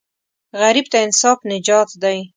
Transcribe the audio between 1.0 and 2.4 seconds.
انصاف نجات دی